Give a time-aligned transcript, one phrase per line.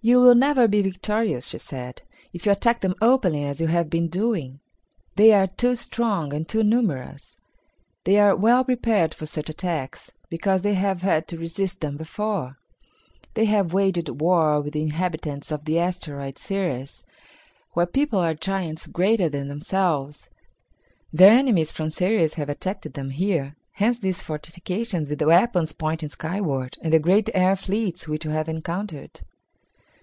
[0.00, 2.02] "You will never be victorious," she said,
[2.34, 4.60] "if you attack them openly as you have been doing.
[5.16, 7.38] They are too strong and too numerous.
[8.02, 12.58] They are well prepared for such attacks, because they have had to resist them before."
[13.32, 17.02] "They have waged war with the inhabitants of the asteroid Ceres,
[17.70, 20.28] whose people are giants greater than themselves.
[21.14, 23.56] Their enemies from Ceres have attacked them here.
[23.72, 28.50] Hence these fortifications, with weapons pointing skyward, and the great air fleets which you have
[28.50, 29.22] encountered."